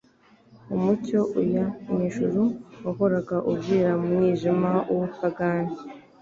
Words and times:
Umucyo 0.75 1.19
uya 1.41 1.65
mu 1.87 1.95
ijuru 2.07 2.41
wahoraga 2.83 3.37
uvira 3.51 3.91
mu 3.99 4.07
mwijima 4.15 4.71
w'ubupagani. 4.89 5.75